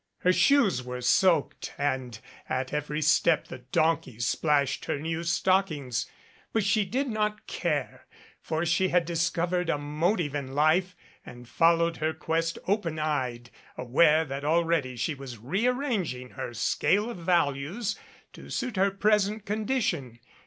[0.21, 2.19] Her shoes were soaked and
[2.49, 6.09] at every step the donkey splashed her new stockings,
[6.51, 8.07] but she did not care;
[8.41, 14.25] for she had discovered a motive in life and followed her quest open eyed, aware
[14.25, 17.95] that already she was rearranging her scale of values
[18.33, 20.17] to suit her pres ent condition.